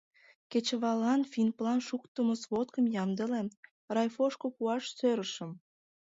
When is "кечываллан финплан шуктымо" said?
0.51-2.35